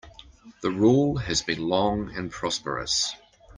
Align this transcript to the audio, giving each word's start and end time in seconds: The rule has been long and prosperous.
The 0.63 0.71
rule 0.71 1.17
has 1.17 1.43
been 1.43 1.61
long 1.67 2.15
and 2.15 2.31
prosperous. 2.31 3.13